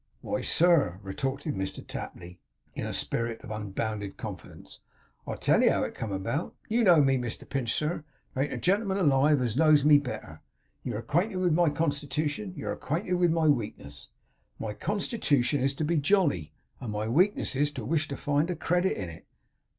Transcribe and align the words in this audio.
'Why, 0.21 0.41
sir,' 0.41 0.99
retorted 1.03 1.53
Mr 1.53 1.85
Tapley, 1.85 2.39
in 2.73 2.87
a 2.87 2.91
spirit 2.91 3.39
of 3.43 3.51
unbounded 3.51 4.17
confidence, 4.17 4.79
'I'll 5.27 5.37
tell 5.37 5.61
you 5.61 5.69
how 5.69 5.83
it 5.83 5.93
come 5.93 6.11
about. 6.11 6.55
You 6.67 6.83
know 6.83 7.03
me, 7.03 7.19
Mr 7.19 7.47
Pinch, 7.47 7.71
sir; 7.75 8.03
there 8.33 8.43
ain't 8.45 8.51
a 8.53 8.57
gentleman 8.57 8.97
alive 8.97 9.43
as 9.43 9.55
knows 9.55 9.85
me 9.85 9.99
better. 9.99 10.41
You're 10.81 10.97
acquainted 10.97 11.35
with 11.35 11.53
my 11.53 11.69
constitution, 11.69 12.45
and 12.45 12.57
you're 12.57 12.73
acquainted 12.73 13.13
with 13.13 13.29
my 13.29 13.47
weakness. 13.47 14.09
My 14.57 14.73
constitution 14.73 15.61
is, 15.61 15.75
to 15.75 15.85
be 15.85 15.97
jolly; 15.97 16.51
and 16.79 16.91
my 16.93 17.07
weakness 17.07 17.55
is, 17.55 17.69
to 17.73 17.85
wish 17.85 18.07
to 18.07 18.17
find 18.17 18.49
a 18.49 18.55
credit 18.55 18.97
in 18.97 19.07
it. 19.07 19.27